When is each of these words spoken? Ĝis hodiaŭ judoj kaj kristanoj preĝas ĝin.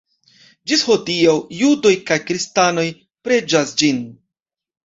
Ĝis 0.71 0.85
hodiaŭ 0.87 1.35
judoj 1.59 1.93
kaj 2.09 2.19
kristanoj 2.31 2.89
preĝas 3.29 3.79
ĝin. 3.83 4.05